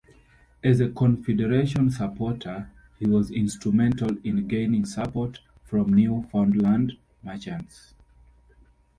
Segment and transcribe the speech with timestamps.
[0.63, 7.93] As a confederation supporter, he was instrumental in gaining support from Newfoundland merchants.